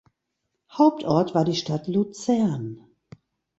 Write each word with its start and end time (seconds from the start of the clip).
Hauptort 0.71 1.35
war 1.35 1.45
die 1.45 1.53
Stadt 1.53 1.87
Luzern. 1.87 2.79